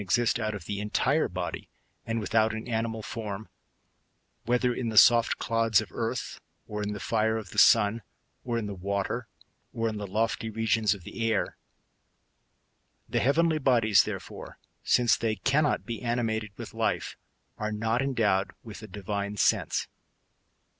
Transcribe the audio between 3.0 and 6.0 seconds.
form, whether in the soft clods of